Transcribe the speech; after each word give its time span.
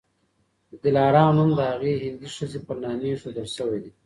د 0.69 0.71
دلارام 0.83 1.31
نوم 1.37 1.49
د 1.55 1.59
هغي 1.71 1.93
هندۍ 2.03 2.29
ښځي 2.35 2.59
پر 2.67 2.77
نامي 2.83 3.07
ایښودل 3.11 3.47
سوی 3.57 3.79
دی. 3.83 3.91